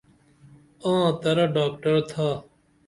[0.91, 2.29] آں ،ترہ ڈاکڑ تھا